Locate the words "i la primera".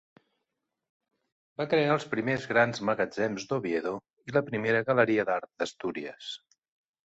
4.33-4.85